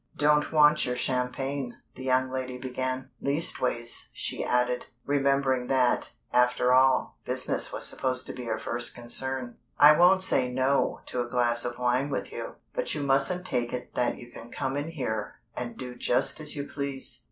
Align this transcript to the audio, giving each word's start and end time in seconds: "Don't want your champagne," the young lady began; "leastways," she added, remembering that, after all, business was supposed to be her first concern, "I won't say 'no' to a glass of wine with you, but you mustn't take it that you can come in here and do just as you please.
"Don't 0.17 0.51
want 0.51 0.83
your 0.83 0.95
champagne," 0.95 1.77
the 1.93 2.03
young 2.03 2.31
lady 2.31 2.57
began; 2.57 3.11
"leastways," 3.21 4.09
she 4.13 4.43
added, 4.43 4.85
remembering 5.05 5.67
that, 5.67 6.13
after 6.33 6.73
all, 6.73 7.19
business 7.23 7.71
was 7.71 7.85
supposed 7.85 8.25
to 8.25 8.33
be 8.33 8.45
her 8.45 8.57
first 8.57 8.95
concern, 8.95 9.57
"I 9.77 9.95
won't 9.95 10.23
say 10.23 10.49
'no' 10.51 11.01
to 11.05 11.21
a 11.21 11.29
glass 11.29 11.65
of 11.65 11.77
wine 11.77 12.09
with 12.09 12.31
you, 12.31 12.55
but 12.73 12.95
you 12.95 13.03
mustn't 13.03 13.45
take 13.45 13.73
it 13.73 13.93
that 13.93 14.17
you 14.17 14.31
can 14.31 14.51
come 14.51 14.75
in 14.75 14.89
here 14.89 15.35
and 15.55 15.77
do 15.77 15.93
just 15.93 16.39
as 16.41 16.55
you 16.55 16.67
please. 16.67 17.19